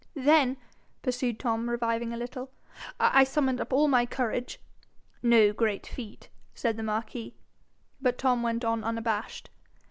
[0.15, 0.57] 'Then,'
[1.03, 2.49] pursued Tom, reviving a little,
[2.99, 4.59] 'I summoned up all my courage'
[5.21, 7.35] 'No great feat,' said the marquis.
[8.01, 9.51] But Tom went on unabashed.